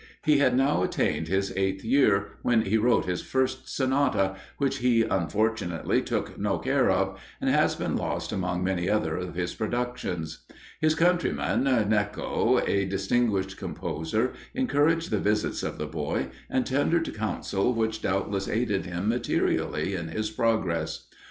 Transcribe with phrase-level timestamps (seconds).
[0.25, 5.03] He had now attained his eighth year, when he wrote his first sonata, which he
[5.03, 10.39] unfortunately took no care of, and has been lost among many other of his productions.
[10.79, 17.71] His countryman, Gnecco, a distinguished composer, encouraged the visits of the boy, and tendered counsel
[17.71, 21.09] which doubtless aided him materially in his progress.